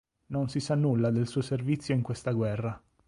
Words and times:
Non 0.31 0.49
si 0.49 0.59
sa 0.59 0.73
nulla 0.73 1.11
del 1.11 1.27
suo 1.27 1.41
servizio 1.41 1.93
in 1.93 2.01
questa 2.01 2.31
guerra. 2.31 2.81